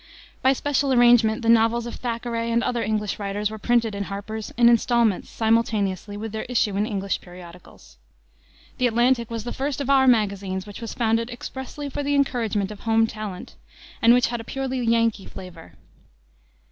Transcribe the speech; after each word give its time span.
By 0.41 0.53
special 0.53 0.91
arrangement 0.91 1.43
the 1.43 1.47
novels 1.49 1.85
of 1.85 1.93
Thackeray 1.97 2.49
and 2.49 2.63
other 2.63 2.81
English 2.81 3.19
writers 3.19 3.51
were 3.51 3.59
printed 3.59 3.93
in 3.93 4.05
Harper's 4.05 4.49
in 4.57 4.67
installments 4.67 5.29
simultaneously 5.29 6.17
with 6.17 6.31
their 6.31 6.47
issue 6.49 6.75
in 6.75 6.87
English 6.87 7.21
periodicals. 7.21 7.97
The 8.79 8.87
Atlantic 8.87 9.29
was 9.29 9.43
the 9.43 9.53
first 9.53 9.79
of 9.79 9.91
our 9.91 10.07
magazines 10.07 10.65
which 10.65 10.81
was 10.81 10.95
founded 10.95 11.29
expressly 11.29 11.87
for 11.87 12.01
the 12.01 12.15
encouragement 12.15 12.71
of 12.71 12.79
home 12.79 13.05
talent, 13.05 13.53
and 14.01 14.11
which 14.15 14.29
had 14.29 14.41
a 14.41 14.43
purely 14.43 14.79
Yankee 14.83 15.27
flavor. 15.27 15.73